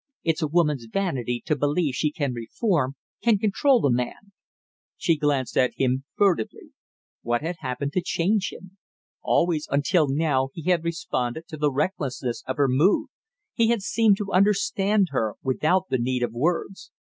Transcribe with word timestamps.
"It's 0.23 0.41
a 0.41 0.47
woman's 0.47 0.85
vanity 0.91 1.43
to 1.45 1.55
believe 1.55 1.93
she 1.93 2.09
can 2.11 2.33
reform, 2.33 2.95
can 3.21 3.37
control 3.37 3.85
a 3.85 3.91
man." 3.91 4.31
She 4.97 5.15
glanced 5.15 5.55
at 5.57 5.73
him 5.75 6.05
furtively. 6.17 6.71
What 7.21 7.43
had 7.43 7.57
happened 7.59 7.93
to 7.93 8.01
change 8.01 8.51
him? 8.51 8.79
Always 9.21 9.67
until 9.69 10.07
now 10.09 10.49
he 10.55 10.63
had 10.71 10.83
responded 10.83 11.47
to 11.49 11.57
the 11.57 11.71
recklessness 11.71 12.43
of 12.47 12.57
her 12.57 12.67
mood, 12.67 13.09
he 13.53 13.67
had 13.69 13.83
seemed 13.83 14.17
to 14.17 14.31
understand 14.31 15.09
her 15.11 15.35
without 15.43 15.89
the 15.89 15.99
need 15.99 16.23
of 16.23 16.31
words. 16.33 16.89